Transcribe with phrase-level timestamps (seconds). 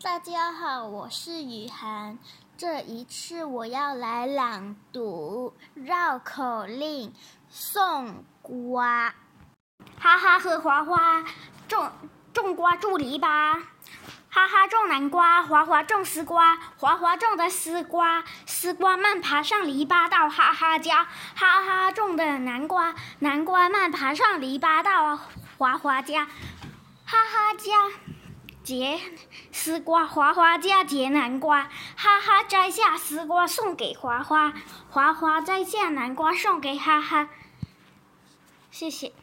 [0.00, 2.18] 大家好，我是雨涵。
[2.56, 7.12] 这一次我要来朗读绕口令：
[7.50, 9.12] 送瓜。
[9.98, 11.24] 哈哈和华花，
[11.66, 11.90] 种
[12.32, 13.26] 种瓜住篱笆。
[14.30, 21.08] 哈哈种南瓜，华华种丝瓜，华华种的丝瓜，丝瓜慢爬上篱笆到哈哈家。
[21.34, 25.18] 哈哈种的南瓜，南瓜慢爬上篱笆到
[25.58, 26.24] 华华家。
[27.04, 27.72] 哈哈家。
[28.68, 29.00] 结
[29.50, 34.52] 丝瓜，花花家结南瓜，哈哈摘下丝瓜送给花花，
[34.90, 37.30] 花花摘下南瓜送给哈哈。
[38.70, 39.14] 谢谢。